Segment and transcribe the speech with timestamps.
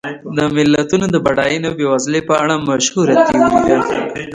[0.37, 3.79] د ملتونو د بډاینې او بېوزلۍ په اړه مشهوره تیوري ده.